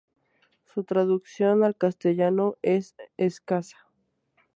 Su 0.73 0.83
traducción 0.83 1.63
al 1.63 1.75
castellano 1.75 2.55
es 2.63 2.95
escasa. 3.17 3.77